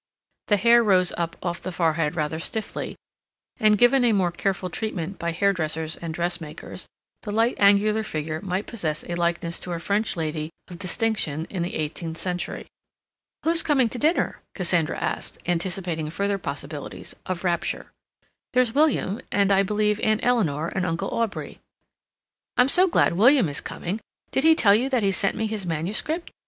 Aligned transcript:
The 0.47 0.57
hair 0.57 0.83
rose 0.83 1.13
up 1.15 1.35
off 1.43 1.61
the 1.61 1.71
forehead 1.71 2.15
rather 2.15 2.39
stiffly, 2.39 2.95
and, 3.59 3.77
given 3.77 4.03
a 4.03 4.13
more 4.13 4.31
careful 4.31 4.67
treatment 4.71 5.19
by 5.19 5.29
hairdressers 5.29 5.95
and 5.95 6.11
dressmakers, 6.11 6.87
the 7.21 7.29
light 7.31 7.53
angular 7.59 8.01
figure 8.01 8.41
might 8.41 8.65
possess 8.65 9.03
a 9.03 9.13
likeness 9.13 9.59
to 9.59 9.73
a 9.73 9.79
French 9.79 10.17
lady 10.17 10.49
of 10.69 10.79
distinction 10.79 11.45
in 11.51 11.61
the 11.61 11.75
eighteenth 11.75 12.17
century. 12.17 12.65
"Who's 13.43 13.61
coming 13.61 13.89
to 13.89 13.99
dinner?" 13.99 14.41
Cassandra 14.55 14.97
asked, 14.97 15.37
anticipating 15.45 16.09
further 16.09 16.39
possibilities 16.39 17.15
of 17.27 17.43
rapture. 17.43 17.91
"There's 18.53 18.73
William, 18.73 19.21
and, 19.31 19.51
I 19.51 19.61
believe, 19.61 19.99
Aunt 19.99 20.21
Eleanor 20.23 20.69
and 20.69 20.83
Uncle 20.83 21.09
Aubrey." 21.11 21.59
"I'm 22.57 22.69
so 22.69 22.87
glad 22.87 23.13
William 23.17 23.47
is 23.49 23.61
coming. 23.61 23.99
Did 24.31 24.45
he 24.45 24.55
tell 24.55 24.73
you 24.73 24.89
that 24.89 25.03
he 25.03 25.11
sent 25.11 25.35
me 25.35 25.45
his 25.45 25.67
manuscript? 25.67 26.31